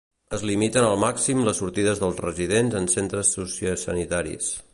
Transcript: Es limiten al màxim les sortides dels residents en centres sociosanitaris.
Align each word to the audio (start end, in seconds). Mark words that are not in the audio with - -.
Es 0.35 0.43
limiten 0.49 0.85
al 0.87 0.95
màxim 1.03 1.43
les 1.49 1.61
sortides 1.63 2.01
dels 2.05 2.23
residents 2.25 2.79
en 2.81 2.91
centres 2.95 3.35
sociosanitaris. 3.39 4.51